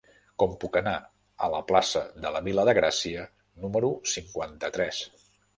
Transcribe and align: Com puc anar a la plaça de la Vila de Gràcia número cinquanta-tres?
Com 0.43 0.53
puc 0.61 0.79
anar 0.79 0.93
a 1.47 1.49
la 1.57 1.59
plaça 1.73 2.03
de 2.25 2.33
la 2.37 2.43
Vila 2.49 2.65
de 2.71 2.75
Gràcia 2.79 3.29
número 3.67 3.93
cinquanta-tres? 4.15 5.05